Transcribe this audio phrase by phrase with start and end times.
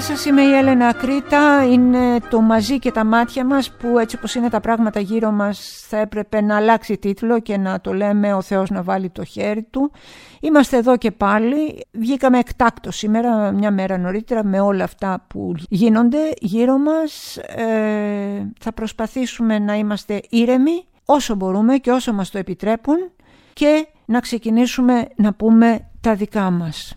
[0.00, 1.64] Γεια σας, είμαι η Έλενα Ακρίτα.
[1.64, 5.84] Είναι το μαζί και τα μάτια μας που έτσι όπως είναι τα πράγματα γύρω μας
[5.88, 9.62] θα έπρεπε να αλλάξει τίτλο και να το λέμε ο Θεός να βάλει το χέρι
[9.62, 9.92] του.
[10.40, 11.86] Είμαστε εδώ και πάλι.
[11.92, 17.36] Βγήκαμε εκτάκτο σήμερα, μια μέρα νωρίτερα, με όλα αυτά που γίνονται γύρω μας.
[17.36, 23.10] Ε, θα προσπαθήσουμε να είμαστε ήρεμοι όσο μπορούμε και όσο μας το επιτρέπουν
[23.52, 26.94] και να ξεκινήσουμε να πούμε τα δικά μας.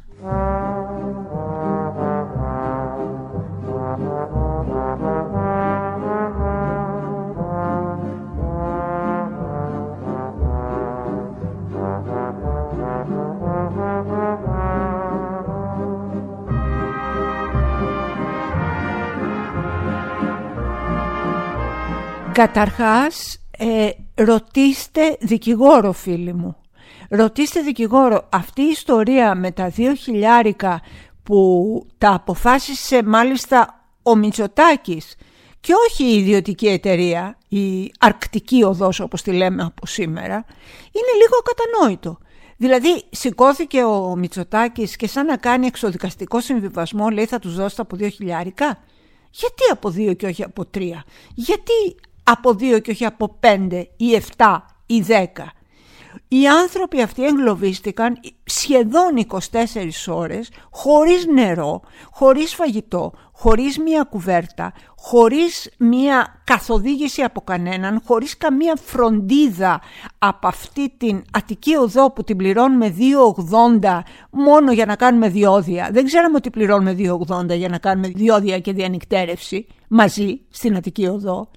[22.33, 26.55] Καταρχάς, ε, ρωτήστε δικηγόρο φίλοι μου.
[27.09, 30.81] Ρωτήστε δικηγόρο, αυτή η ιστορία με τα δύο χιλιάρικα
[31.23, 35.15] που τα αποφάσισε μάλιστα ο Μητσοτάκης
[35.59, 40.35] και όχι η ιδιωτική εταιρεία, η αρκτική οδός όπως τη λέμε από σήμερα,
[40.91, 42.17] είναι λίγο κατανόητο.
[42.57, 47.95] Δηλαδή σηκώθηκε ο Μητσοτάκης και σαν να κάνει εξοδικαστικό συμβιβασμό λέει θα τους δώσετε από
[47.95, 48.83] δύο χιλιάρικα.
[49.31, 51.73] Γιατί από δύο και όχι από τρία; Γιατί
[52.23, 55.51] από δύο και όχι από πέντε ή εφτά ή δέκα.
[56.27, 59.37] Οι άνθρωποι αυτοί εγκλωβίστηκαν σχεδόν 24
[60.07, 68.77] ώρες χωρίς νερό, χωρίς φαγητό, χωρίς μία κουβέρτα, χωρίς μία καθοδήγηση από κανέναν, χωρίς καμία
[68.83, 69.81] φροντίδα
[70.17, 72.95] από αυτή την Αττική Οδό που την πληρώνουμε
[73.81, 75.89] 2,80 μόνο για να κάνουμε διόδια.
[75.91, 81.49] Δεν ξέραμε ότι πληρώνουμε 2,80 για να κάνουμε διόδια και διανυκτέρευση μαζί στην Αττική Οδό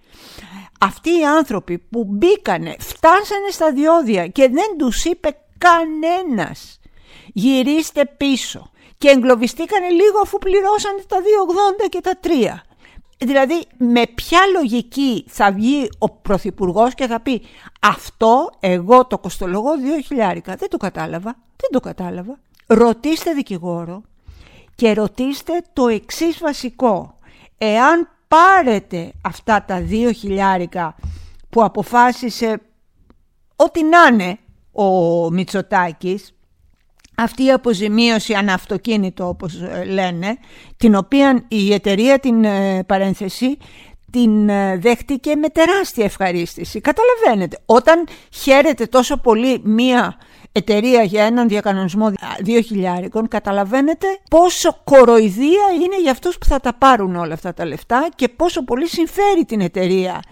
[0.81, 6.79] αυτοί οι άνθρωποι που μπήκανε, φτάσανε στα διόδια και δεν τους είπε κανένας
[7.33, 11.17] γυρίστε πίσω και εγκλωβιστήκανε λίγο αφού πληρώσανε τα
[11.85, 12.29] 2,80 και τα 3.
[13.19, 17.43] Δηλαδή με ποια λογική θα βγει ο Πρωθυπουργός και θα πει
[17.81, 19.71] αυτό εγώ το κοστολογώ
[20.09, 20.39] 2.000.
[20.45, 22.39] Δεν το κατάλαβα, δεν το κατάλαβα.
[22.67, 24.03] Ρωτήστε δικηγόρο
[24.75, 27.19] και ρωτήστε το εξής βασικό.
[27.59, 30.97] Εάν πάρετε αυτά τα δύο χιλιάρικα
[31.51, 32.61] που αποφάσισε
[33.57, 34.39] ό,τι να είναι
[34.73, 36.37] ο Μητσοτάκης
[37.17, 40.37] αυτή η αποζημίωση αναυτοκίνητο όπως ε, λένε
[40.77, 43.59] την οποία η εταιρεία την ε, παρένθεση
[44.11, 46.81] την ε, δέχτηκε με τεράστια ευχαρίστηση.
[46.81, 50.17] Καταλαβαίνετε, όταν χαίρεται τόσο πολύ μία
[50.57, 52.13] εταιρεία για έναν διακανονισμό
[53.13, 58.09] 2.000 καταλαβαίνετε πόσο κοροϊδία είναι για αυτούς που θα τα πάρουν όλα αυτά τα λεφτά
[58.15, 60.23] και πόσο πολύ συμφέρει την εταιρεία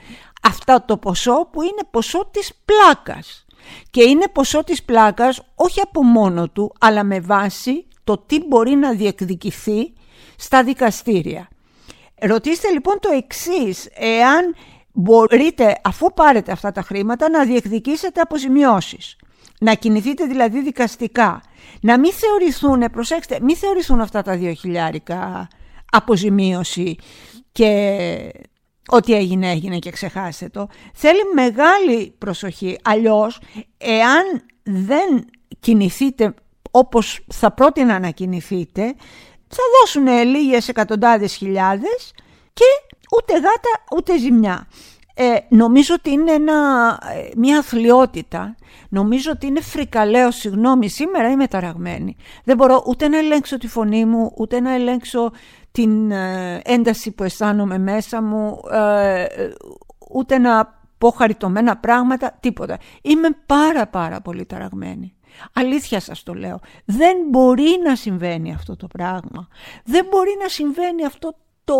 [0.43, 3.45] αυτά το ποσό που είναι ποσό της πλάκας.
[3.91, 8.75] Και είναι ποσό της πλάκας όχι από μόνο του αλλά με βάση το τι μπορεί
[8.75, 9.93] να διεκδικηθεί
[10.37, 11.49] στα δικαστήρια.
[12.21, 14.55] Ρωτήστε λοιπόν το εξής, εάν
[14.93, 19.17] μπορείτε αφού πάρετε αυτά τα χρήματα να διεκδικήσετε αποζημιώσεις.
[19.65, 21.43] Να κινηθείτε δηλαδή δικαστικά.
[21.81, 25.49] Να μην θεωρηθούν, προσέξτε, μην θεωρηθούν αυτά τα δύο χιλιάρικα
[25.91, 26.97] αποζημίωση
[27.53, 28.33] και
[28.89, 30.69] ό,τι έγινε έγινε και ξεχάστε το.
[30.95, 32.79] Θέλει μεγάλη προσοχή.
[32.83, 33.41] Αλλιώς,
[33.79, 35.25] εάν δεν
[35.61, 36.35] κινηθείτε
[36.71, 38.95] όπως θα πρότεινα να κινηθείτε,
[39.49, 42.15] θα δώσουν λίγες εκατοντάδες χιλιάδες
[42.53, 42.65] και
[43.17, 44.69] ούτε γάτα ούτε ζημιά.
[45.15, 46.53] Ε, νομίζω ότι είναι ένα,
[47.15, 48.57] ε, μια αθλειότητα.
[48.89, 52.17] Νομίζω ότι είναι φρικαλαίο, συγγνώμη, σήμερα είμαι ταραγμένη.
[52.45, 55.33] Δεν μπορώ ούτε να ελέγξω τη φωνή μου, ούτε να ελέγξω
[55.73, 59.25] την ε, ένταση που αισθάνομαι μέσα μου, ε,
[60.13, 62.79] ούτε να πω χαριτωμένα πράγματα, τίποτα.
[63.03, 65.15] Είμαι πάρα πάρα πολύ ταραγμένη.
[65.53, 66.61] Αλήθεια σας το λέω.
[66.85, 69.49] Δεν μπορεί να συμβαίνει αυτό το πράγμα.
[69.85, 71.77] Δεν μπορεί να συμβαίνει αυτό το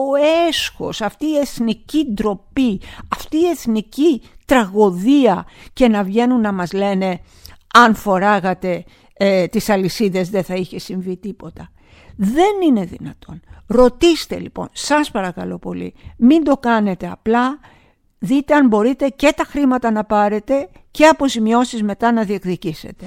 [0.49, 7.21] έσχος, αυτή η εθνική ντροπή, αυτή η εθνική τραγωδία και να βγαίνουν να μας λένε
[7.75, 8.85] αν φοράγατε
[9.15, 11.69] ε, τις αλυσίδες δεν θα είχε συμβεί τίποτα.
[12.17, 13.41] Δεν είναι δυνατόν.
[13.67, 17.59] Ρωτήστε λοιπόν, σας παρακαλώ πολύ, μην το κάνετε απλά,
[18.19, 23.07] δείτε αν μπορείτε και τα χρήματα να πάρετε και αποζημιώσεις μετά να διεκδικήσετε.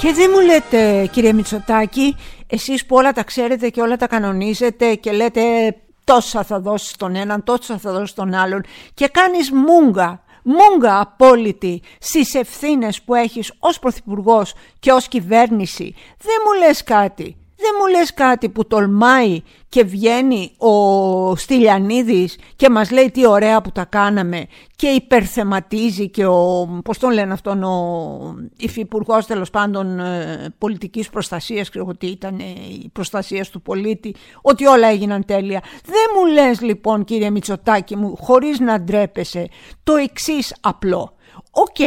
[0.00, 2.16] Και δεν μου λέτε κύριε Μητσοτάκη,
[2.46, 5.40] εσείς που όλα τα ξέρετε και όλα τα κανονίζετε και λέτε
[6.04, 8.62] τόσα θα δώσεις τον έναν, τόσα θα δώσεις τον άλλον
[8.94, 15.94] και κάνεις μούγκα, μούγκα απόλυτη στις ευθύνες που έχεις ως Πρωθυπουργός και ως κυβέρνηση.
[16.18, 22.70] Δεν μου λες κάτι, Δεν μου λες κάτι που τολμάει και βγαίνει ο Στυλιανίδης και
[22.70, 24.46] μας λέει τι ωραία που τα κάναμε
[24.76, 31.68] και υπερθεματίζει και ο, πώς τον λένε αυτόν, ο υφυπουργός τέλος πάντων ε, πολιτικής προστασίας,
[31.68, 32.38] ξέρω ότι ήταν
[32.84, 35.62] η προστασίας του πολίτη, ότι όλα έγιναν τέλεια.
[35.84, 39.48] Δεν μου λες λοιπόν κύριε Μητσοτάκη μου, χωρίς να ντρέπεσαι,
[39.82, 41.14] το εξής απλό.
[41.50, 41.78] Οκ,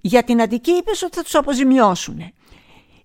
[0.00, 2.32] για την Αττική είπες ότι θα τους αποζημιώσουν.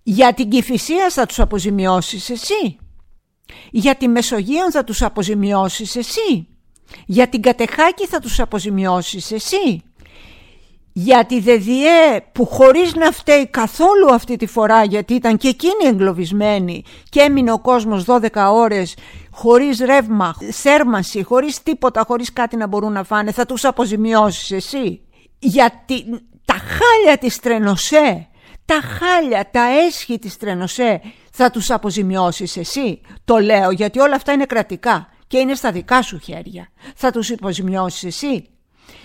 [0.09, 2.77] Για την Κηφισία θα τους αποζημιώσεις εσύ.
[3.71, 6.47] Για τη Μεσογείο θα τους αποζημιώσεις εσύ.
[7.05, 9.81] Για την Κατεχάκη θα τους αποζημιώσεις εσύ.
[10.93, 15.85] Για τη ΔΕΔΙΕ που χωρίς να φταίει καθόλου αυτή τη φορά γιατί ήταν και εκείνη
[15.85, 18.95] εγκλωβισμένη και έμεινε ο κόσμος 12 ώρες
[19.31, 25.01] χωρίς ρεύμα, θέρμανση, χωρίς τίποτα, χωρίς κάτι να μπορούν να φάνε θα τους αποζημιώσεις εσύ.
[25.39, 25.85] Για
[26.45, 28.27] τα χάλια της Τρενοσέ
[28.67, 33.01] τα χάλια, τα έσχη της Τρενοσέ θα τους αποζημιώσεις εσύ.
[33.25, 36.67] Το λέω γιατί όλα αυτά είναι κρατικά και είναι στα δικά σου χέρια.
[36.95, 38.49] Θα τους αποζημιώσεις εσύ.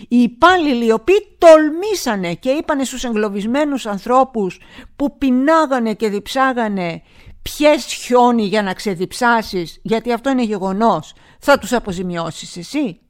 [0.08, 4.60] Οι υπάλληλοι οι οποίοι τολμήσανε και είπανε στους εγκλωβισμένους ανθρώπους
[4.96, 7.02] που πεινάγανε και διψάγανε
[7.42, 13.00] ποιες χιόνι για να ξεδιψάσεις γιατί αυτό είναι γεγονός θα τους αποζημιώσεις εσύ.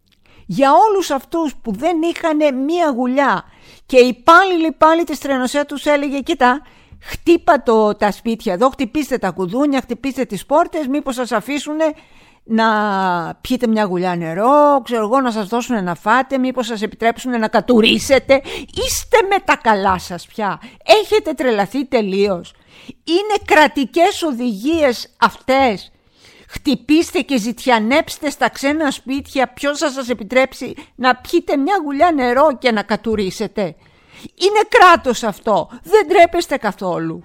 [0.56, 3.44] Για όλους αυτούς που δεν είχαν μία γουλιά
[3.86, 6.62] και οι υπάλληλοι πάλι της Τρενοσέ τους έλεγε κοίτα
[7.00, 11.76] χτύπα το, τα σπίτια εδώ, χτυπήστε τα κουδούνια, χτυπήστε τις πόρτες μήπως σας αφήσουν
[12.44, 12.66] να
[13.40, 17.48] πιείτε μια γουλιά νερό, ξέρω εγώ να σας δώσουν να φάτε, μήπως σας επιτρέψουν να
[17.48, 18.42] κατουρίσετε.
[18.84, 20.60] Είστε με τα καλά σας πια.
[21.02, 22.54] Έχετε τρελαθεί τελείως.
[23.04, 25.92] Είναι κρατικές οδηγίες αυτές.
[26.52, 32.56] Χτυπήστε και ζητιανέψτε στα ξένα σπίτια ποιος θα σας επιτρέψει να πιείτε μια γουλιά νερό
[32.58, 33.62] και να κατουρίσετε.
[34.34, 35.68] Είναι κράτος αυτό.
[35.82, 37.24] Δεν τρέπεστε καθόλου.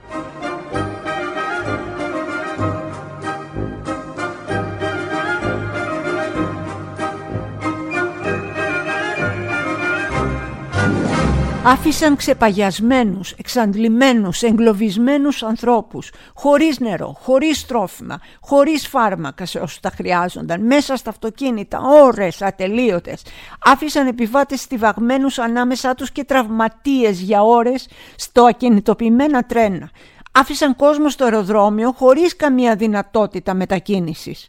[11.70, 20.66] Άφησαν ξεπαγιασμένους, εξαντλημένους, εγκλωβισμένους ανθρώπους, χωρίς νερό, χωρίς τρόφιμα, χωρίς φάρμακα σε όσους τα χρειάζονταν,
[20.66, 23.22] μέσα στα αυτοκίνητα, ώρες ατελείωτες.
[23.60, 29.90] Άφησαν επιβάτες στιβαγμένους ανάμεσά τους και τραυματίες για ώρες στο ακινητοποιημένα τρένα.
[30.32, 34.48] Άφησαν κόσμο στο αεροδρόμιο χωρίς καμία δυνατότητα μετακίνησης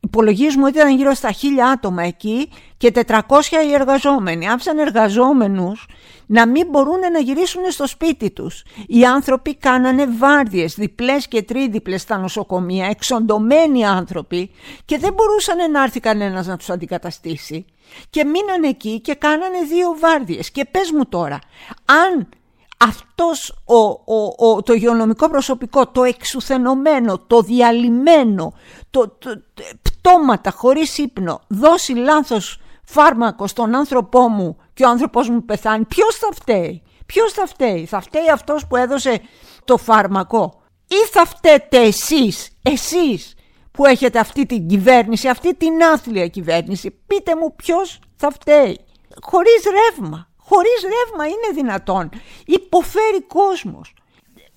[0.00, 3.20] υπολογίζουμε ότι ήταν γύρω στα χίλια άτομα εκεί και 400
[3.68, 4.48] οι εργαζόμενοι.
[4.48, 5.86] Άφησαν εργαζόμενους
[6.26, 8.64] να μην μπορούν να γυρίσουν στο σπίτι τους.
[8.86, 14.50] Οι άνθρωποι κάνανε βάρδιες, διπλές και τρίδιπλες στα νοσοκομεία, εξοντωμένοι άνθρωποι
[14.84, 17.64] και δεν μπορούσαν να έρθει κανένας να τους αντικαταστήσει.
[18.10, 20.50] Και μείναν εκεί και κάνανε δύο βάρδιες.
[20.50, 21.38] Και πες μου τώρα,
[21.84, 22.28] αν
[22.76, 23.78] αυτός ο,
[24.14, 28.52] ο, ο, το υγειονομικό προσωπικό, το εξουθενωμένο, το διαλυμένο,
[28.90, 29.42] το, το,
[29.82, 36.16] πτώματα χωρίς ύπνο, δώσει λάθος φάρμακο στον άνθρωπό μου και ο άνθρωπός μου πεθάνει, ποιος
[36.16, 39.20] θα φταίει, ποιος θα φταίει, θα φταίει αυτός που έδωσε
[39.64, 43.34] το φάρμακο ή θα φταίτε εσείς, εσείς
[43.70, 48.80] που έχετε αυτή την κυβέρνηση, αυτή την άθλια κυβέρνηση, πείτε μου ποιος θα φταίει,
[49.22, 52.10] χωρίς ρεύμα, χωρίς ρεύμα είναι δυνατόν,
[52.44, 53.94] υποφέρει κόσμος.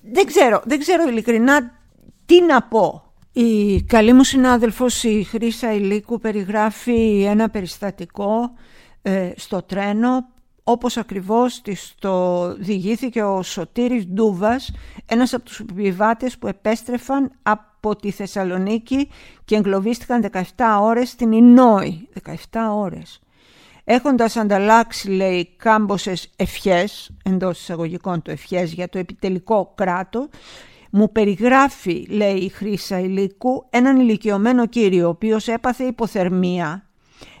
[0.00, 1.72] Δεν ξέρω, δεν ξέρω ειλικρινά
[2.26, 3.02] τι να πω.
[3.32, 8.50] Η καλή μου συνάδελφος η Χρύσα Ηλίκου περιγράφει ένα περιστατικό
[9.02, 10.26] ε, στο τρένο
[10.70, 14.72] όπως ακριβώς της το διηγήθηκε ο Σωτήρης Ντούβας,
[15.06, 19.08] ένας από τους επιβάτες που επέστρεφαν από τη Θεσσαλονίκη
[19.44, 20.42] και εγκλωβίστηκαν 17
[20.80, 22.08] ώρες στην Ινόη.
[22.24, 22.34] 17
[22.72, 23.20] ώρες.
[23.90, 30.26] Έχοντας ανταλλάξει, λέει, κάμποσες ευχές, εντός εισαγωγικών το ευχές για το επιτελικό κράτος,
[30.90, 36.86] μου περιγράφει, λέει η Χρύσα Ηλίκου, έναν ηλικιωμένο κύριο, ο οποίος έπαθε υποθερμία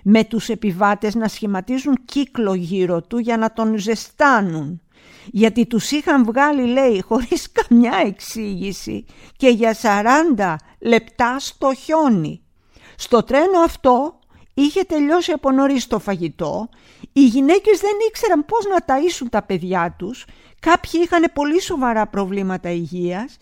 [0.02, 4.80] με τους επιβάτες να σχηματίζουν κύκλο γύρω του για να τον ζεστάνουν.
[5.26, 9.04] Γιατί τους είχαν βγάλει, λέει, χωρίς καμιά εξήγηση
[9.36, 9.76] και για
[10.36, 12.42] 40 λεπτά στο χιόνι.
[12.96, 14.17] Στο τρένο αυτό
[14.62, 16.68] είχε τελειώσει από νωρίς το φαγητό,
[17.12, 20.24] οι γυναίκες δεν ήξεραν πώς να ταΐσουν τα παιδιά τους
[20.60, 23.36] Κάποιοι είχαν πολύ σοβαρά προβλήματα υγείας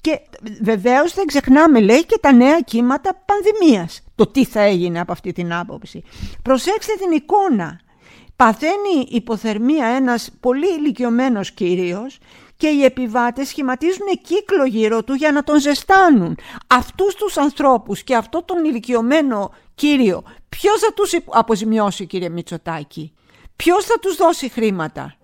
[0.00, 0.20] και
[0.62, 4.02] βεβαίως δεν ξεχνάμε λέει και τα νέα κύματα πανδημίας.
[4.14, 6.02] Το τι θα έγινε από αυτή την άποψη.
[6.42, 7.80] Προσέξτε την εικόνα.
[8.36, 12.18] Παθαίνει υποθερμία ένας πολύ ηλικιωμένος κύριος
[12.56, 16.38] και οι επιβάτες σχηματίζουν κύκλο γύρω του για να τον ζεστάνουν.
[16.66, 20.22] Αυτούς τους ανθρώπους και αυτό τον ηλικιωμένο κύριο,
[20.60, 23.12] ποιος θα τους αποζημιώσει κύριε Μητσοτάκη,
[23.56, 25.16] ποιος θα τους δώσει χρήματα;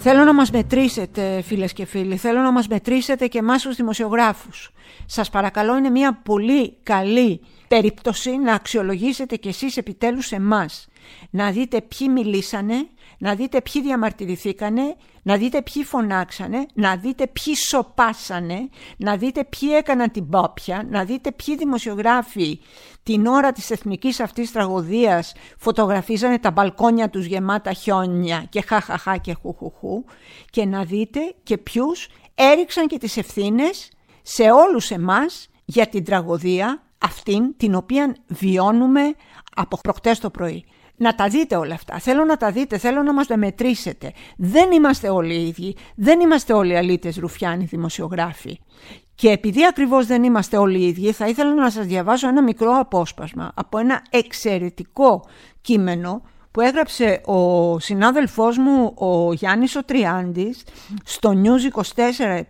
[0.00, 4.72] Θέλω να μας μετρήσετε φίλες και φίλοι, θέλω να μας μετρήσετε και εμάς τους δημοσιογράφους.
[5.06, 10.88] Σας παρακαλώ είναι μια πολύ καλή περίπτωση να αξιολογήσετε κι εσείς επιτέλους εμάς.
[11.30, 12.88] Να δείτε ποιοι μιλήσανε,
[13.18, 19.68] να δείτε ποιοι διαμαρτυρηθήκανε, να δείτε ποιοι φωνάξανε, να δείτε ποιοι σοπάσανε, να δείτε ποιοι
[19.72, 22.60] έκαναν την πόπια, να δείτε ποιοι δημοσιογράφοι
[23.02, 29.32] την ώρα της εθνικής αυτής τραγωδίας φωτογραφίζανε τα μπαλκόνια τους γεμάτα χιόνια και χαχαχά και
[29.32, 30.04] χουχουχού
[30.50, 33.90] και να δείτε και ποιους έριξαν και τις ευθύνες
[34.22, 39.14] σε όλους εμάς για την τραγωδία αυτήν την οποία βιώνουμε
[39.54, 40.64] από προχτές το πρωί
[40.98, 41.98] να τα δείτε όλα αυτά.
[41.98, 44.12] Θέλω να τα δείτε, θέλω να μας τα μετρήσετε.
[44.36, 48.60] Δεν είμαστε όλοι οι ίδιοι, δεν είμαστε όλοι αλήτες ρουφιάνοι δημοσιογράφοι.
[49.14, 52.78] Και επειδή ακριβώς δεν είμαστε όλοι οι ίδιοι, θα ήθελα να σας διαβάσω ένα μικρό
[52.78, 55.24] απόσπασμα από ένα εξαιρετικό
[55.60, 60.64] κείμενο που έγραψε ο συνάδελφός μου ο Γιάννης ο Τριάντης
[61.04, 62.42] στο News 24-7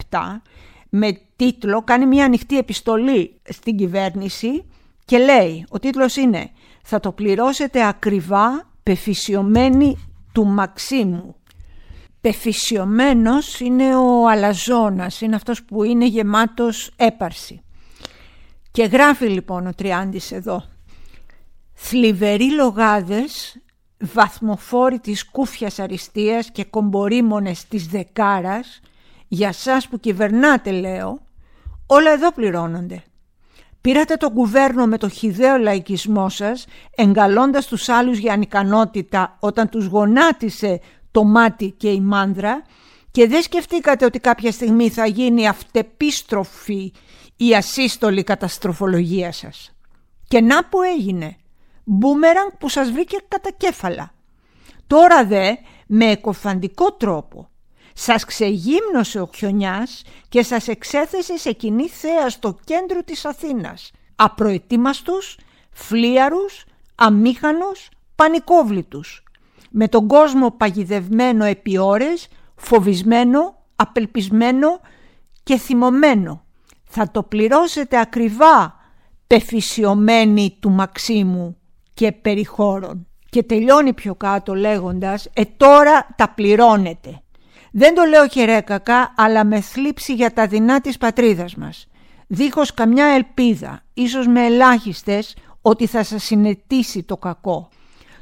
[0.88, 4.64] με τίτλο, κάνει μια ανοιχτή επιστολή στην κυβέρνηση
[5.05, 6.50] και λέει, ο τίτλος είναι
[6.90, 9.97] θα το πληρώσετε ακριβά πεφυσιωμένοι
[10.33, 11.35] του Μαξίμου.
[12.21, 17.62] Πεφυσιωμένος είναι ο αλαζόνας, είναι αυτός που είναι γεμάτος έπαρση.
[18.71, 20.64] Και γράφει λοιπόν ο Τριάντης εδώ
[21.75, 23.62] «Θλιβεροί λογάδες,
[23.99, 28.80] βαθμοφόροι της κούφιας αριστείας και κομπορήμονες της δεκάρας,
[29.28, 31.21] για σας που κυβερνάτε λέω,
[31.87, 33.02] όλα εδώ πληρώνονται.
[33.88, 36.66] Πήρατε τον κουβέρνο με το χιδαίο λαϊκισμό σας,
[36.97, 40.80] εγκαλώντας τους άλλους για ανικανότητα όταν τους γονάτισε
[41.11, 42.62] το μάτι και η μάνδρα
[43.11, 46.92] και δεν σκεφτήκατε ότι κάποια στιγμή θα γίνει αυτεπίστροφη
[47.37, 49.75] η ασύστολη καταστροφολογία σας.
[50.28, 51.37] Και να που έγινε,
[51.85, 54.12] μπούμερανγκ που σας βρήκε κατά κέφαλα.
[54.87, 55.54] Τώρα δε,
[55.87, 57.49] με εκοφαντικό τρόπο,
[58.00, 63.90] σας ξεγύμνωσε ο χιονιάς και σας εξέθεσε σε κοινή θέα στο κέντρο της Αθήνας.
[64.17, 65.38] Απροετοίμαστους,
[65.71, 66.64] φλίαρους,
[66.95, 69.23] αμήχανους, πανικόβλητους.
[69.71, 74.81] Με τον κόσμο παγιδευμένο επί ώρες, φοβισμένο, απελπισμένο
[75.43, 76.45] και θυμωμένο.
[76.85, 78.76] Θα το πληρώσετε ακριβά,
[79.26, 81.57] πεφυσιωμένοι του Μαξίμου
[81.95, 83.07] και περιχώρων.
[83.31, 87.23] Και τελειώνει πιο κάτω λέγοντας «Ε τώρα τα πληρώνετε».
[87.73, 91.87] Δεν το λέω χερέκακα, αλλά με θλίψη για τα δεινά της πατρίδας μας.
[92.27, 97.69] Δίχως καμιά ελπίδα, ίσως με ελάχιστες, ότι θα σας συνετίσει το κακό.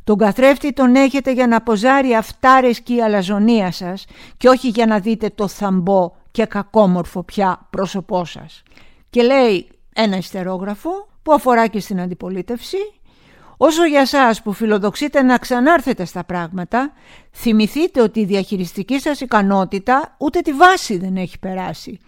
[0.05, 4.05] Τον καθρέφτη τον έχετε για να ποζάρει αυτάρες και η αλαζονία σας
[4.37, 8.62] και όχι για να δείτε το θαμπό και κακόμορφο πια πρόσωπό σας.
[9.11, 12.76] Και λέει ένα ιστερόγραφο που αφορά και στην αντιπολίτευση
[13.57, 16.93] Όσο για σας που φιλοδοξείτε να ξανάρθετε στα πράγματα,
[17.33, 21.99] θυμηθείτε ότι η διαχειριστική σας ικανότητα ούτε τη βάση δεν έχει περάσει.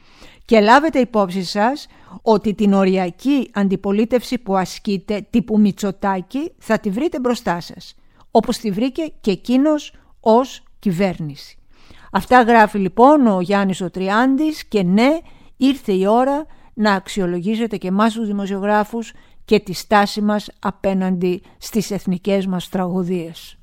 [0.44, 1.86] Και λάβετε υπόψη σας
[2.22, 7.94] ότι την οριακή αντιπολίτευση που ασκείτε τύπου Μητσοτάκη θα τη βρείτε μπροστά σας,
[8.30, 11.58] όπως τη βρήκε και εκείνος ως κυβέρνηση.
[12.12, 15.18] Αυτά γράφει λοιπόν ο Γιάννης ο Τριάντης και ναι,
[15.56, 19.12] ήρθε η ώρα να αξιολογήσετε και εμάς τους δημοσιογράφους
[19.48, 23.58] και τη στάση μας απέναντι στις εθνικές μας τραγωδίες.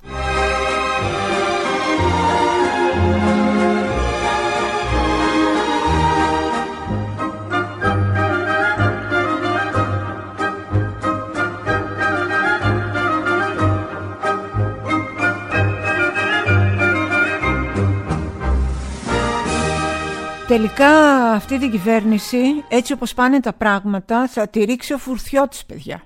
[20.56, 26.02] Τελικά αυτή την κυβέρνηση, έτσι όπως πάνε τα πράγματα, θα τη ρίξει ο Φουρθιώτης, παιδιά.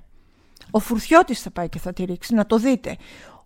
[0.70, 2.96] Ο Φουρθιώτης θα πάει και θα τη ρίξει, να το δείτε.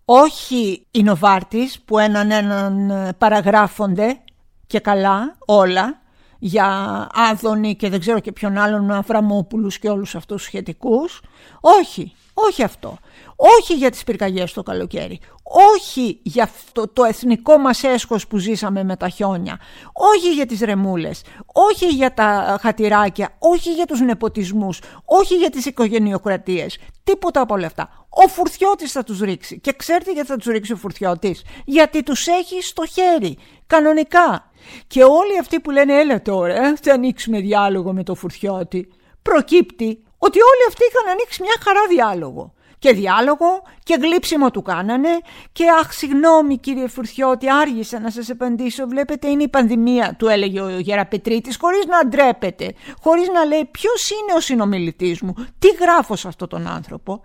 [0.05, 4.19] Όχι η Νοβάρτης που έναν έναν ε, παραγράφονται
[4.67, 6.01] και καλά όλα
[6.39, 6.67] για
[7.13, 11.21] Άδωνη και δεν ξέρω και ποιον άλλον Αβραμόπουλους και όλους αυτούς τους σχετικούς.
[11.59, 12.97] Όχι, όχι αυτό.
[13.35, 15.19] Όχι για τις πυρκαγιές το καλοκαίρι.
[15.43, 19.59] Όχι για αυτό το εθνικό μας έσχος που ζήσαμε με τα χιόνια.
[19.93, 21.23] Όχι για τις ρεμούλες.
[21.45, 23.35] Όχι για τα χατηράκια.
[23.39, 24.81] Όχι για τους νεποτισμούς.
[25.05, 26.77] Όχι για τις οικογενειοκρατίες.
[27.03, 28.07] Τίποτα από όλα αυτά.
[28.09, 29.59] Ο Φουρθιώτης θα τους ρίξει.
[29.59, 31.43] Και ξέρετε γιατί θα τους ρίξει ο Φουρθιώτης.
[31.65, 33.37] Γιατί τους έχει στο χέρι.
[33.67, 34.51] Κανονικά.
[34.87, 38.87] Και όλοι αυτοί που λένε έλα τώρα ε, θα ανοίξουμε διάλογο με το Φουρθιώτη.
[39.21, 42.54] Προκύπτει ότι όλοι αυτοί είχαν ανοίξει μια χαρά διάλογο
[42.85, 45.09] και διάλογο και γλύψιμο του κάνανε.
[45.51, 50.61] Και αχ συγγνώμη κύριε Φουρθιώτη άργησα να σας απαντήσω βλέπετε είναι η πανδημία του έλεγε
[50.61, 56.15] ο Γεραπετρίτης χωρίς να ντρέπεται χωρίς να λέει ποιος είναι ο συνομιλητής μου; Τι γράφω
[56.15, 57.21] σε αυτόν τον άνθρωπο;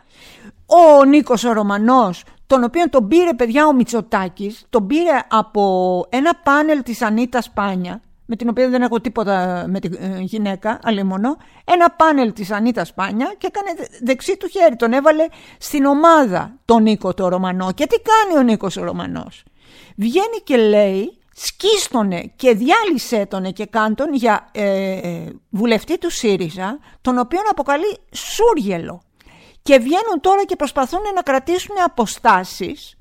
[0.67, 6.31] Ο Νίκος ο Ρωμανός τον οποίο τον πήρε παιδιά ο Μητσοτάκης, τον πήρε από ένα
[6.35, 11.37] πάνελ της Ανίτα Σπάνια, με την οποία δεν έχω τίποτα με τη ε, γυναίκα, μόνο,
[11.65, 15.27] ένα πάνελ της Ανίτα Σπάνια και έκανε δεξί του χέρι, τον έβαλε
[15.59, 17.73] στην ομάδα τον Νίκο το Ρωμανό.
[17.73, 19.45] Και τι κάνει ο Νίκος ο Ρωμανός;
[19.97, 26.79] Βγαίνει και λέει σκίστονε και διάλυσέ τον και κάντον για ε, ε, βουλευτή του ΣΥΡΙΖΑ,
[27.01, 29.03] τον οποίον αποκαλεί Σούργελο.
[29.63, 32.95] Και βγαίνουν τώρα και προσπαθούν να κρατήσουν αποστάσεις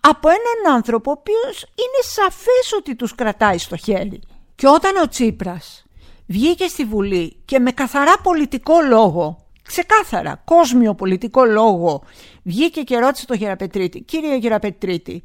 [0.00, 4.20] από έναν άνθρωπο ο οποίος είναι σαφές ότι τους κρατάει στο χέρι.
[4.56, 5.84] Και όταν ο Τσίπρας
[6.26, 12.02] βγήκε στη Βουλή και με καθαρά πολιτικό λόγο, ξεκάθαρα κόσμιο πολιτικό λόγο,
[12.42, 15.22] βγήκε και ρώτησε τον Γεραπετρίτη, κύριε Γεραπετρίτη,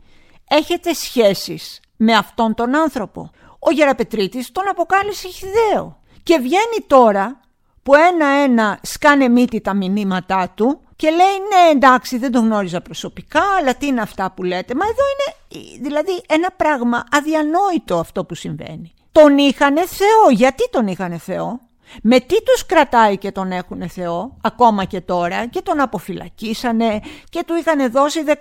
[0.50, 6.00] έχετε σχέσεις με αυτόν τον άνθρωπο; Ο Γεραπετρίτης τον αποκάλυψε χιδαίο.
[6.24, 7.40] Και βγαίνει τώρα
[7.84, 13.42] που ένα-ένα σκάνε μύτη τα μηνύματά του και λέει ναι εντάξει δεν τον γνώριζα προσωπικά
[13.60, 14.74] αλλά τι είναι αυτά που λέτε.
[14.76, 18.94] Μα εδώ είναι δηλαδή ένα πράγμα αδιανόητο αυτό που συμβαίνει.
[19.12, 20.30] Τον είχανε Θεό.
[20.32, 21.60] Γιατί τον είχανε Θεό;
[22.04, 27.44] Με τι τους κρατάει και τον έχουν Θεό, ακόμα και τώρα, και τον αποφυλακίσανε και
[27.48, 28.32] του είχαν δώσει 14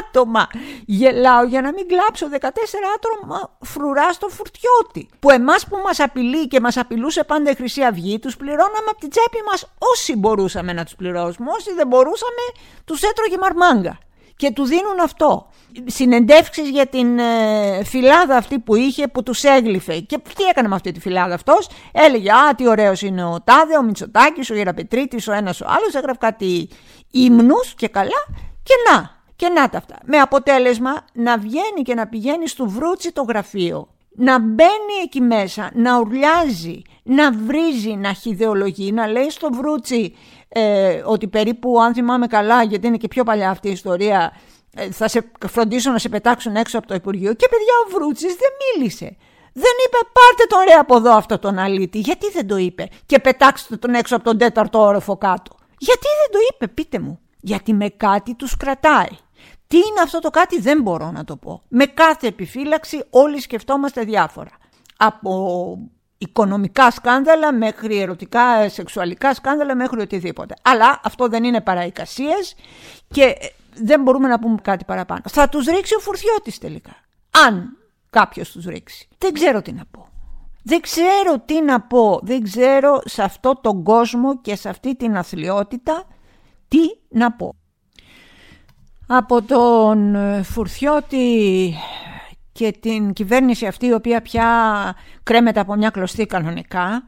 [0.00, 0.46] άτομα.
[0.86, 2.46] Γελάω για να μην κλάψω 14
[2.96, 5.08] άτομα φρουρά στο φουρτιώτη.
[5.20, 9.00] Που εμάς που μας απειλεί και μας απειλούσε πάντα η Χρυσή Αυγή, τους πληρώναμε από
[9.00, 11.50] την τσέπη μας όσοι μπορούσαμε να τους πληρώσουμε.
[11.50, 12.42] Όσοι δεν μπορούσαμε,
[12.84, 13.98] τους έτρωγε μαρμάγκα
[14.36, 15.46] και του δίνουν αυτό.
[15.84, 19.98] Συνεντεύξεις για την ε, φυλάδα αυτή που είχε που τους έγλυφε.
[19.98, 23.76] Και τι έκανε με αυτή τη φυλάδα αυτός; Έλεγε α τι ωραίος είναι ο Τάδε,
[23.76, 25.94] ο Μητσοτάκης, ο Γεραπετρίτης, ο ένας ο άλλος.
[25.94, 26.68] Έγραφε κάτι
[27.10, 28.24] ύμνους και καλά
[28.62, 29.22] και να.
[29.36, 29.98] Και να τα αυτά.
[30.04, 33.88] Με αποτέλεσμα να βγαίνει και να πηγαίνει στο βρούτσι το γραφείο.
[34.16, 40.14] Να μπαίνει εκεί μέσα, να ουρλιάζει, να βρίζει, να χιδεολογεί, να λέει στο βρούτσι
[40.56, 44.32] ε, ότι περίπου αν θυμάμαι καλά γιατί είναι και πιο παλιά αυτή η ιστορία
[44.74, 48.34] ε, θα σε φροντίσω να σε πετάξουν έξω από το Υπουργείο και παιδιά ο Βρούτσης
[48.34, 49.16] δεν μίλησε.
[49.52, 51.98] Δεν είπε πάρτε τον ρε από εδώ αυτό τον αλήτη.
[51.98, 55.56] Γιατί δεν το είπε και πετάξτε τον έξω από τον τέταρτο όροφο κάτω.
[55.78, 57.18] Γιατί δεν το είπε πείτε μου.
[57.40, 59.16] Γιατί με κάτι τους κρατάει.
[59.66, 61.62] Τι είναι αυτό το κάτι δεν μπορώ να το πω.
[61.68, 64.50] Με κάθε επιφύλαξη όλοι σκεφτόμαστε διάφορα.
[64.96, 65.78] Από
[66.18, 70.54] οικονομικά σκάνδαλα μέχρι ερωτικά σεξουαλικά σκάνδαλα μέχρι οτιδήποτε.
[70.62, 72.54] Αλλά αυτό δεν είναι παραικασίες
[73.08, 73.34] και
[73.74, 75.20] δεν μπορούμε να πούμε κάτι παραπάνω.
[75.28, 76.92] Θα τους ρίξει ο Φουρτιώτης τελικά.
[77.46, 77.76] Αν
[78.10, 79.08] κάποιος τους ρίξει.
[79.18, 80.08] Δεν ξέρω τι να πω.
[80.62, 82.20] Δεν ξέρω τι να πω.
[82.22, 86.04] Δεν ξέρω σε αυτό τον κόσμο και σε αυτή την αθλειότητα
[86.68, 87.54] τι να πω.
[89.06, 91.74] Από τον Φουρτιώτη
[92.54, 94.46] και την κυβέρνηση αυτή η οποία πια
[95.22, 97.02] κρέμεται από μια κλωστή κανονικά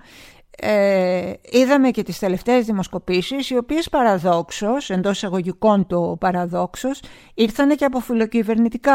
[0.58, 7.00] ε, είδαμε και τις τελευταίες δημοσκοπήσεις οι οποίες παραδόξως, εντός εισαγωγικών το παραδόξως,
[7.34, 8.94] ήρθαν και από φιλοκυβερνητικά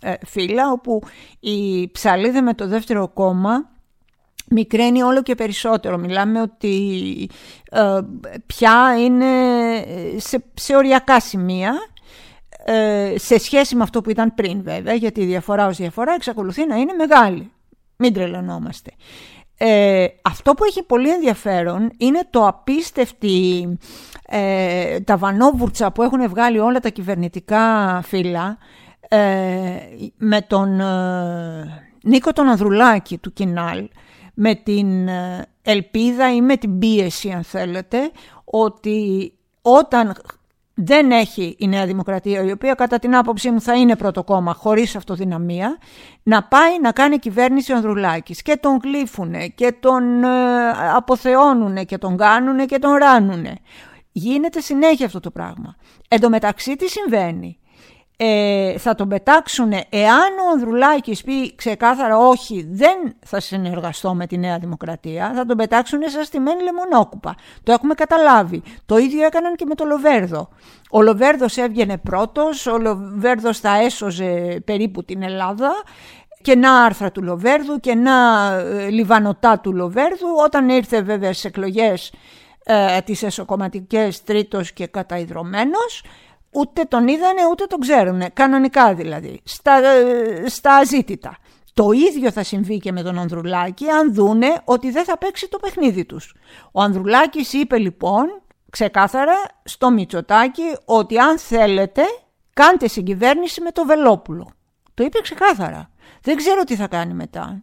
[0.00, 1.02] ε, φύλλα όπου
[1.40, 3.70] η ψαλίδα με το δεύτερο κόμμα
[4.48, 5.98] μικραίνει όλο και περισσότερο.
[5.98, 7.30] Μιλάμε ότι
[7.70, 8.00] ε,
[8.46, 9.26] πια είναι
[10.16, 11.91] σε, σε οριακά σημεία ε,
[13.14, 16.76] σε σχέση με αυτό που ήταν πριν βέβαια, γιατί η διαφορά ως διαφορά εξακολουθεί να
[16.76, 17.52] είναι μεγάλη.
[17.96, 18.90] Μην τρελανόμαστε.
[19.64, 23.78] Ε, αυτό που έχει πολύ ενδιαφέρον είναι το απίστευτη
[24.26, 28.58] ε, τα βανόβουρτσα που έχουν βγάλει όλα τα κυβερνητικά φύλλα
[29.08, 29.18] ε,
[30.16, 33.88] με τον ε, Νίκο τον Ανδρουλάκη του Κινάλ
[34.34, 35.08] με την
[35.62, 38.10] ελπίδα ή με την πίεση αν θέλετε
[38.44, 40.14] ότι όταν
[40.74, 44.54] δεν έχει η Νέα Δημοκρατία, η οποία κατά την άποψή μου θα είναι πρώτο κόμμα
[44.54, 45.78] χωρίς αυτοδυναμία,
[46.22, 50.28] να πάει να κάνει κυβέρνηση ο Ανδρουλάκης και τον γλύφουνε και τον ε,
[50.94, 53.58] αποθεώνουνε και τον κάνουνε και τον ράνουνε.
[54.12, 55.76] Γίνεται συνέχεια αυτό το πράγμα.
[56.08, 57.58] Εν τω μεταξύ τι συμβαίνει;
[58.16, 64.38] Ε, θα τον πετάξουν εάν ο Ανδρουλάκης πει ξεκάθαρα όχι δεν θα συνεργαστώ με τη
[64.38, 67.34] Νέα Δημοκρατία θα τον πετάξουν σαν στημένη λεμονόκουπα.
[67.62, 68.62] Το έχουμε καταλάβει.
[68.86, 70.48] Το ίδιο έκαναν και με το Λοβέρδο.
[70.90, 75.70] Ο Λοβέρδος έβγαινε πρώτος ο Λοβέρδος θα έσωζε περίπου την Ελλάδα.
[76.42, 80.26] Και να άρθρα του Λοβέρδου και να ε, λιβανοτά του Λοβέρδου.
[80.44, 82.12] Όταν ήρθε βέβαια στις εκλογές
[82.64, 86.02] ε, τις εσωκομματικές τρίτος και καταϊδρωμένος
[86.52, 89.80] ούτε τον είδανε ούτε τον ξέρουν, κανονικά δηλαδή, στα,
[90.46, 91.36] στα αζήτητα.
[91.74, 95.58] Το ίδιο θα συμβεί και με τον Ανδρουλάκη αν δούνε ότι δεν θα παίξει το
[95.58, 96.34] παιχνίδι τους.
[96.72, 99.34] Ο Ανδρουλάκης είπε λοιπόν ξεκάθαρα
[99.64, 102.02] στο Μητσοτάκι ότι αν θέλετε
[102.52, 104.50] κάντε συγκυβέρνηση με το Βελόπουλο.
[104.94, 105.90] Το είπε ξεκάθαρα.
[106.22, 107.62] Δεν ξέρω τι θα κάνει μετά.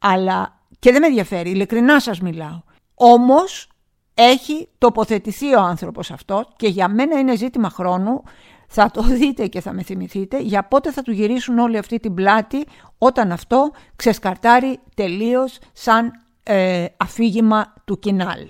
[0.00, 2.62] Αλλά και δεν με ενδιαφέρει, ειλικρινά σας μιλάω.
[2.94, 3.68] Όμως
[4.14, 8.22] έχει τοποθετηθεί ο άνθρωπος αυτό και για μένα είναι ζήτημα χρόνου
[8.68, 12.14] θα το δείτε και θα με θυμηθείτε για πότε θα του γυρίσουν όλη αυτή την
[12.14, 12.66] πλάτη
[12.98, 18.46] όταν αυτό ξεσκαρτάρει τελείως σαν ε, αφήγημα του κοινάλ.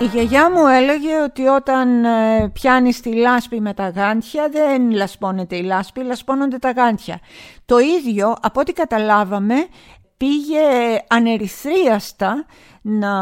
[0.00, 5.56] Η γιαγιά μου έλεγε ότι όταν ε, πιάνεις τη λάσπη με τα γάντια δεν λασπώνεται
[5.56, 7.20] η λάσπη, λασπώνονται τα γάντια.
[7.64, 9.54] Το ίδιο, από ό,τι καταλάβαμε,
[10.16, 10.60] πήγε
[11.08, 12.46] ανερυθρίαστα
[12.82, 13.12] να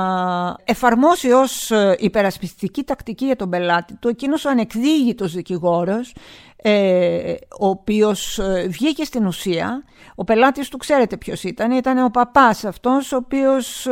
[0.64, 6.14] εφαρμόσει ως ε, υπερασπιστική τακτική για τον πελάτη του εκείνος ο ανεκδίγητος δικηγόρος
[6.56, 9.84] ε, ο οποίος βγήκε στην ουσία
[10.14, 13.88] ο πελάτης του ξέρετε ποιος ήταν ήταν ο παπάς αυτός ο οποίος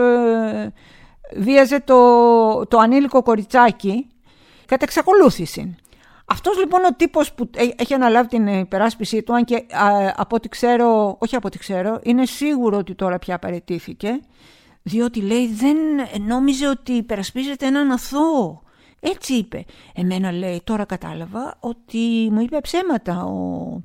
[1.37, 4.07] βίαζε το, το ανήλικο κοριτσάκι
[4.67, 5.77] κατά εξακολούθηση.
[6.27, 9.67] Αυτός λοιπόν ο τύπος που έχει αναλάβει την υπεράσπιση του, αν και
[10.17, 14.21] από ό,τι ξέρω, όχι από ό,τι ξέρω, είναι σίγουρο ότι τώρα πια παρετήθηκε,
[14.83, 15.77] διότι λέει δεν
[16.27, 18.63] νόμιζε ότι υπερασπίζεται έναν αθώο.
[19.01, 19.65] Έτσι είπε.
[19.95, 23.83] Εμένα λέει τώρα κατάλαβα ότι μου είπε ψέματα ο,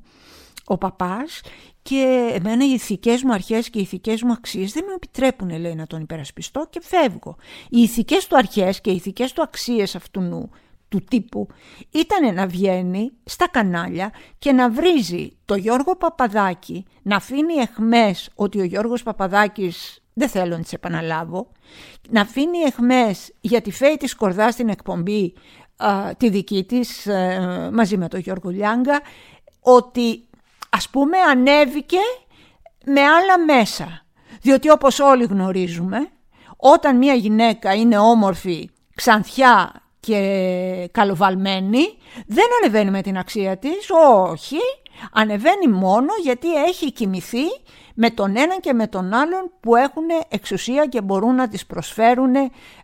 [0.70, 1.40] ο παπάς
[1.82, 5.74] και εμένα οι ηθικές μου αρχές και οι ηθικές μου αξίες δεν μου επιτρέπουν λέει
[5.74, 7.36] να τον υπερασπιστώ και φεύγω.
[7.68, 10.50] Οι ηθικές του αρχές και οι ηθικές του αξίες αυτού
[10.88, 11.48] του τύπου
[11.90, 18.60] ήταν να βγαίνει στα κανάλια και να βρίζει το Γιώργο Παπαδάκη, να αφήνει εχμές ότι
[18.60, 21.52] ο Γιώργος Παπαδάκης δεν θέλω να τις επαναλάβω,
[22.10, 25.34] να αφήνει εχμές για τη φέη της Κορδάς στην εκπομπή
[26.16, 29.00] τη δική της ε, μαζί με τον Γιώργο Λιάγκα,
[29.60, 30.24] ότι
[30.70, 31.98] ας πούμε ανέβηκε
[32.84, 34.04] με άλλα μέσα.
[34.40, 36.08] Διότι όπως όλοι γνωρίζουμε,
[36.56, 43.90] όταν μια γυναίκα είναι όμορφη, ξανθιά και καλοβαλμένη, δεν ανεβαίνει με την αξία της,
[44.30, 44.58] όχι,
[45.12, 47.44] ανεβαίνει μόνο γιατί έχει κοιμηθεί
[47.94, 52.34] με τον έναν και με τον άλλον που έχουν εξουσία και μπορούν να τις προσφέρουν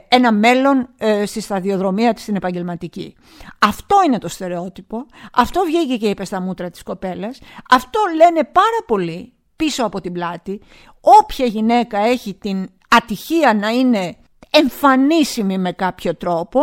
[0.09, 3.15] ένα μέλλον ε, στη σταδιοδρομία της στην επαγγελματική.
[3.59, 7.39] Αυτό είναι το στερεότυπο, αυτό βγήκε και είπε στα μούτρα της κοπέλας,
[7.71, 10.61] αυτό λένε πάρα πολύ πίσω από την πλάτη.
[11.01, 14.17] Όποια γυναίκα έχει την ατυχία να είναι
[14.51, 16.61] εμφανίσιμη με κάποιο τρόπο,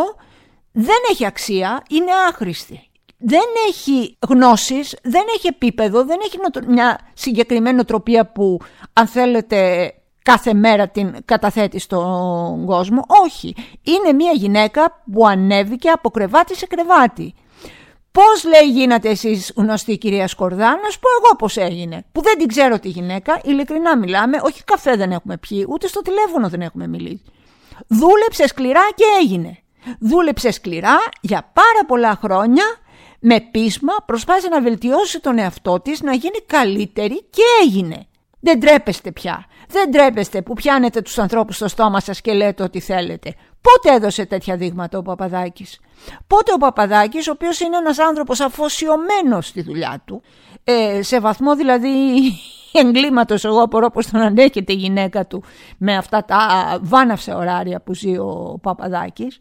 [0.72, 2.88] δεν έχει αξία, είναι άχρηστη.
[3.18, 8.60] Δεν έχει γνώσεις, δεν έχει επίπεδο, δεν έχει μια συγκεκριμένη οτροπία που
[8.92, 9.90] αν θέλετε
[10.24, 13.04] κάθε μέρα την καταθέτει στον κόσμο.
[13.24, 13.54] Όχι.
[13.82, 17.34] Είναι μια γυναίκα που ανέβηκε από κρεβάτι σε κρεβάτι.
[18.12, 22.04] Πώς λέει γίνατε εσείς γνωστή κυρία Σκορδά, να σου πω εγώ πώς έγινε.
[22.12, 26.00] Που δεν την ξέρω τη γυναίκα, ειλικρινά μιλάμε, όχι καφέ δεν έχουμε πιει, ούτε στο
[26.00, 27.22] τηλέφωνο δεν έχουμε μιλήσει.
[27.86, 29.58] Δούλεψε σκληρά και έγινε.
[30.00, 32.64] Δούλεψε σκληρά για πάρα πολλά χρόνια
[33.20, 38.06] με πείσμα προσπάθησε να βελτιώσει τον εαυτό της, να γίνει καλύτερη και έγινε.
[38.40, 39.46] Δεν τρέπεστε πια.
[39.74, 43.34] Δεν τρέπεστε που πιάνετε τους ανθρώπους στο στόμα σας και λέτε ό,τι θέλετε.
[43.60, 45.80] Πότε έδωσε τέτοια δείγματα ο Παπαδάκης;
[46.26, 50.22] Πότε ο Παπαδάκης, ο οποίος είναι ένας άνθρωπος αφοσιωμένος στη δουλειά του,
[50.64, 51.90] ε, σε βαθμό δηλαδή
[52.80, 55.42] εγκλήματος εγώ απορώ πως τον ανέχεται η γυναίκα του
[55.78, 56.38] με αυτά τα
[56.82, 59.38] βάναυσα ωράρια που ζει ο Παπαδάκης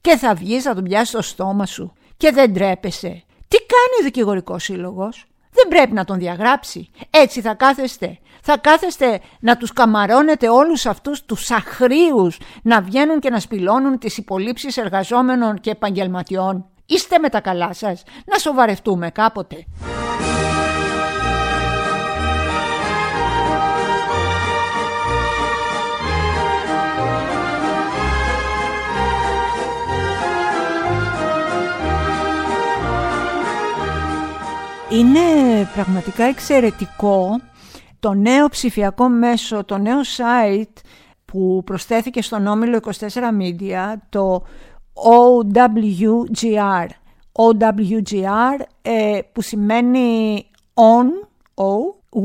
[0.00, 3.22] και θα βγεις θα τον πιάσεις στο στόμα σου και δεν τρέπεσαι.
[3.48, 6.90] Τι κάνει ο δικηγορικός σύλλογος; Δεν πρέπει να τον διαγράψει.
[7.10, 8.18] Έτσι θα κάθεστε.
[8.42, 14.16] Θα κάθεστε να τους καμαρώνετε όλους αυτούς τους αχρίους να βγαίνουν και να σπηλώνουν τις
[14.16, 16.66] υπολείψεις εργαζόμενων και επαγγελματιών.
[16.86, 18.02] Είστε με τα καλά σας.
[18.24, 19.64] Να σοβαρευτούμε κάποτε.
[34.98, 35.20] Είναι
[35.74, 37.40] πραγματικά εξαιρετικό
[38.00, 40.80] το νέο ψηφιακό μέσο, το νέο site
[41.24, 42.92] που προσθέθηκε στον Όμιλο 24
[43.40, 44.42] Media, το
[44.94, 46.86] OWGR.
[47.32, 51.06] OWGR ε, που σημαίνει on,
[51.54, 51.72] o,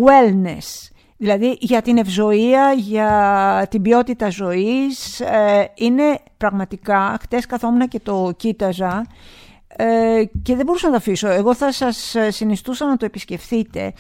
[0.06, 0.90] wellness.
[1.18, 5.20] Δηλαδή για την ευζοία, για την ποιότητα ζωής.
[5.20, 9.06] Ε, είναι πραγματικά, χτες καθόμουν και το κοίταζα
[9.82, 11.28] ε, και δεν μπορούσα να το αφήσω.
[11.28, 13.94] Εγώ θα σας ε, συνιστούσα να το επισκεφθείτε.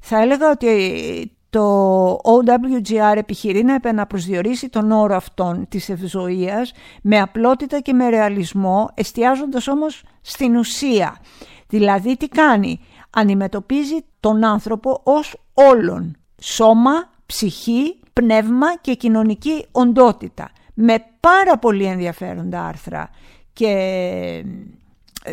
[0.00, 7.80] Θα έλεγα ότι το OWGR επιχειρεί να επαναπροσδιορίσει τον όρο αυτόν της ευζοίας με απλότητα
[7.80, 11.16] και με ρεαλισμό, εστιάζοντας όμως στην ουσία.
[11.68, 20.94] Δηλαδή τι κάνει, αντιμετωπίζει τον άνθρωπο ως όλον, σώμα, ψυχή, πνεύμα και κοινωνική οντότητα με
[21.20, 23.10] πάρα πολύ ενδιαφέροντα άρθρα
[23.52, 24.42] και ε,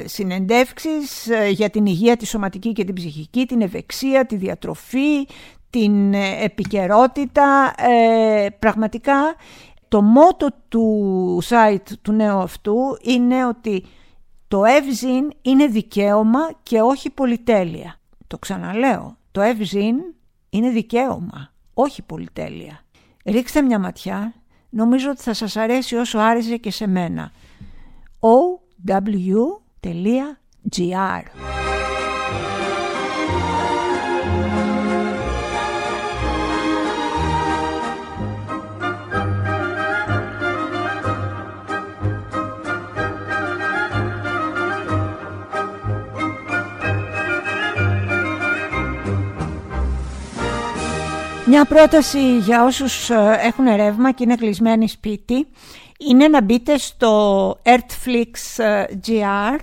[0.05, 5.27] συνεντεύξεις ε, για την υγεία τη σωματική και την ψυχική, την ευεξία, τη διατροφή,
[5.69, 7.75] την ε, επικαιρότητα.
[8.59, 9.35] πραγματικά
[9.87, 13.85] το μότο του site του νέου αυτού είναι ότι
[14.47, 17.99] το Ευζήν είναι δικαίωμα και όχι πολυτέλεια.
[18.27, 19.95] Το ξαναλέω, το Ευζήν
[20.49, 22.83] είναι δικαίωμα, όχι πολυτέλεια.
[23.25, 24.33] Ρίξτε μια ματιά,
[24.69, 27.31] νομίζω ότι θα σας αρέσει όσο άρεσε και σε μένα.
[29.83, 31.23] ow.gr
[51.45, 55.47] Μια πρόταση για όσους ε, έχουν ρεύμα και είναι κλεισμένοι σπίτι
[56.09, 59.59] είναι να μπείτε στο Earthflix.gr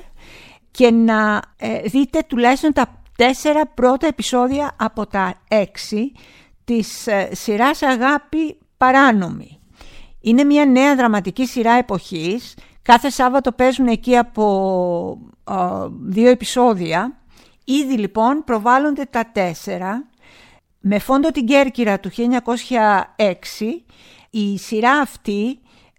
[0.71, 6.13] και να ε, δείτε τουλάχιστον τα τέσσερα πρώτα επεισόδια από τα έξι
[6.65, 9.61] της ε, σειράς Αγάπη Παράνομη.
[10.21, 12.55] Είναι μια νέα δραματική σειρά εποχής.
[12.83, 15.19] Κάθε Σάββατο παίζουν εκεί από
[16.03, 17.19] δύο επεισόδια.
[17.65, 20.09] Ήδη λοιπόν προβάλλονται τα τέσσερα
[20.81, 22.23] με φόντο την Κέρκυρα του 1906
[24.31, 25.59] η σειρά αυτή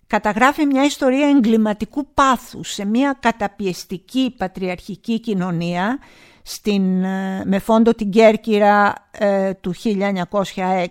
[0.10, 6.00] καταγράφει μια ιστορία εγκληματικού πάθους σε μια καταπιεστική πατριαρχική κοινωνία
[6.44, 10.86] στην, ε, με φόντο την Κέρκυρα ε, του 1906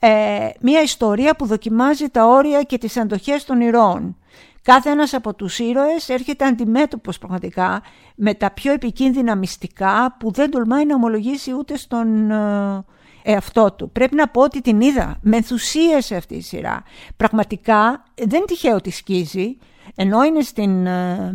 [0.00, 4.16] ε, μια ιστορία που δοκιμάζει τα όρια και τις αντοχές των ηρώων.
[4.62, 7.82] Κάθε ένας από τους ήρωες έρχεται αντιμέτωπος πραγματικά
[8.16, 12.84] με τα πιο επικίνδυνα μυστικά που δεν τολμάει να ομολογήσει ούτε στον ε,
[13.26, 13.90] εαυτό του.
[13.90, 16.82] Πρέπει να πω ότι την είδα, με ενθουσίασε αυτή η σειρά.
[17.16, 19.58] Πραγματικά δεν τυχαίο ότι σκίζει,
[19.94, 21.34] ενώ είναι στην ε,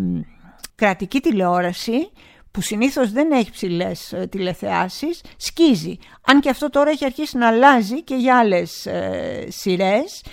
[0.75, 2.11] κρατική τηλεόραση
[2.51, 5.97] που συνήθως δεν έχει ψηλές ε, τηλεθεάσεις, σκίζει.
[6.25, 10.23] Αν και αυτό τώρα έχει αρχίσει να αλλάζει και για άλλες ε, σειρές.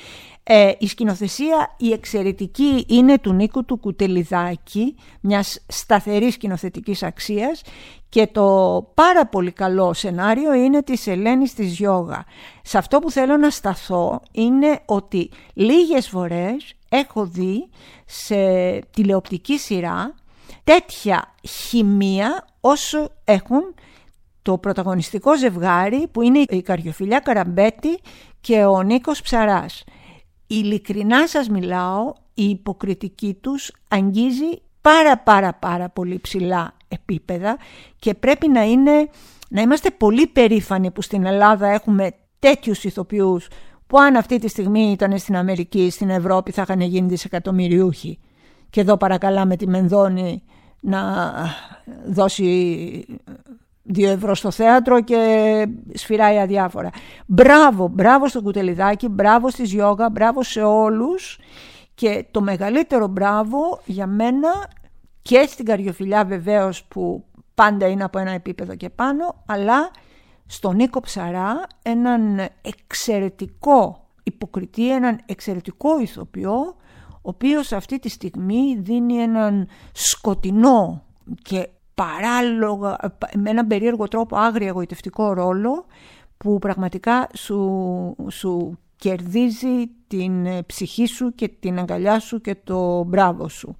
[0.51, 7.63] Ε, η σκηνοθεσία η εξαιρετική είναι του Νίκου του Κουτελιδάκη, μιας σταθερής σκηνοθετικής αξίας
[8.09, 8.47] και το
[8.95, 12.25] πάρα πολύ καλό σενάριο είναι της Ελένης της Γιώγα.
[12.63, 17.69] Σε αυτό που θέλω να σταθώ είναι ότι λίγες φορές έχω δει
[18.07, 18.37] σε
[18.79, 20.15] τηλεοπτική σειρά
[20.65, 23.75] τέτοια χημεία όσο έχουν
[24.43, 27.99] το πρωταγωνιστικό ζευγάρι που είναι η Καριοφιλιά Καραμπέτη
[28.41, 29.85] και ο Νίκος Ψαράς.
[30.51, 37.57] Ειλικρινά σας μιλάω, η υποκριτική τους αγγίζει πάρα πάρα πάρα πολύ ψηλά επίπεδα
[37.99, 39.09] και πρέπει να, είναι,
[39.49, 43.49] να είμαστε πολύ περήφανοι που στην Ελλάδα έχουμε τέτοιους ηθοποιούς
[43.87, 48.19] που αν αυτή τη στιγμή ήταν στην Αμερική, στην Ευρώπη θα είχαν γίνει δισεκατομμυριούχοι.
[48.71, 50.43] Και εδώ παρακαλάμε τη Μενδώνη
[50.81, 51.33] να
[52.07, 53.21] δώσει
[53.89, 56.91] δύο ευρώ στο θέατρο και σφυράει αδιάφορα.
[57.27, 61.39] Μπράβο, μπράβο στο κουτελιδάκι, μπράβο στις γιόγα, μπράβο σε όλους
[61.95, 64.71] και το μεγαλύτερο μπράβο για μένα
[65.23, 67.25] και στην καριοφιλιά βεβαίως που
[67.55, 69.91] πάντα είναι από ένα επίπεδο και πάνω, αλλά
[70.47, 76.77] στον Νίκο Ψαρά έναν εξαιρετικό υποκριτή, έναν εξαιρετικό ηθοποιό,
[77.13, 81.03] ο οποίος αυτή τη στιγμή δίνει έναν σκοτεινό
[81.43, 82.97] και παράλογα,
[83.37, 85.87] με έναν περίεργο τρόπο άγρια εγωιτευτικό ρόλο
[86.37, 93.49] που πραγματικά σου, σου κερδίζει την ψυχή σου και την αγκαλιά σου και το μπράβο
[93.49, 93.77] σου.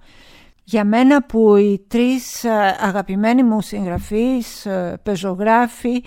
[0.63, 6.03] Για μένα που οι τρεις ε, αγαπημένοι μου συγγραφείς, ε, πεζογράφοι,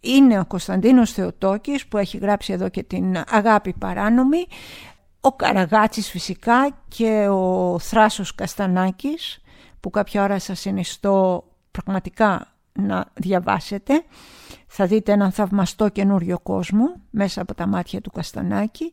[0.00, 4.46] είναι ο Κωνσταντίνος Θεοτόκης που έχει γράψει εδώ και την Αγάπη Παράνομη,
[5.20, 9.42] ο Καραγάτσης φυσικά και ο Θράσος Καστανάκης
[9.80, 14.04] που κάποια ώρα σας συνιστώ πραγματικά να διαβάσετε.
[14.66, 18.92] Θα δείτε έναν θαυμαστό καινούριο κόσμο μέσα από τα μάτια του Καστανάκη.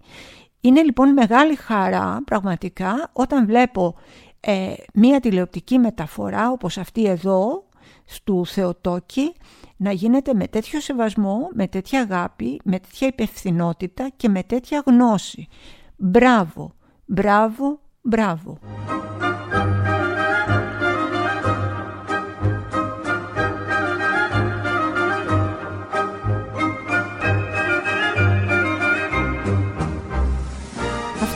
[0.62, 3.96] Είναι λοιπόν μεγάλη χαρά πραγματικά όταν βλέπω
[4.40, 7.66] ε, μία τηλεοπτική μεταφορά όπως αυτή εδώ
[8.24, 9.34] του Θεοτόκη
[9.78, 15.48] να γίνεται με τέτοιο σεβασμό, με τέτοια αγάπη, με τέτοια υπευθυνότητα και με τέτοια γνώση.
[15.96, 16.74] Μπράβο,
[17.06, 18.60] μπράβο, μπράβο.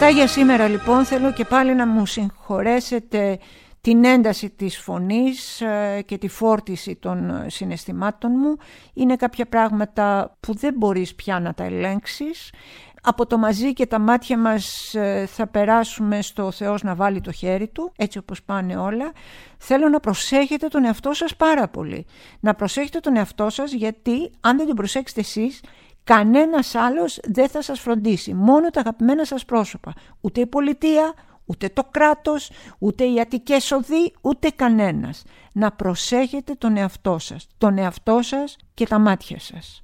[0.02, 3.40] Αυτά για σήμερα λοιπόν θέλω και πάλι να μου συγχωρέσετε
[3.82, 8.58] την ένταση της φωνής ε, και τη φόρτιση των συναισθημάτων μου.
[8.94, 12.54] Είναι κάποια πράγματα που δεν μπορείς πια να τα ελέγξεις.
[13.02, 17.32] από το μαζί και τα μάτια μας ε, θα περάσουμε στο Θεός να βάλει το
[17.32, 19.12] χέρι του, έτσι όπως πάνε όλα.
[19.58, 22.06] Θέλω να προσέχετε τον εαυτό σας πάρα πολύ.
[22.40, 25.62] Να προσέχετε τον εαυτό σας γιατί αν δεν τον προσέξετε εσείς,
[26.04, 28.34] κανένας άλλος δεν θα σας φροντίσει.
[28.34, 29.94] Μόνο τα αγαπημένα σας πρόσωπα.
[30.22, 31.14] Ούτε η πολιτεία,
[31.46, 35.24] ούτε το κράτος, ούτε οι αττικές οδοί, ούτε κανένας.
[35.52, 39.82] Να προσέχετε τον εαυτό σας, τον εαυτό σας και τα μάτια σας.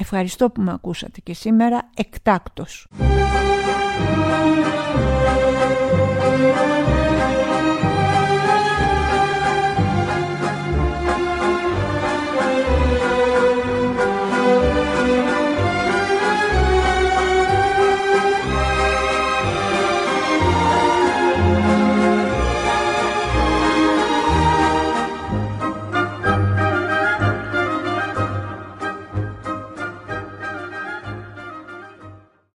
[0.00, 2.86] Ευχαριστώ που με ακούσατε και σήμερα εκτάκτος.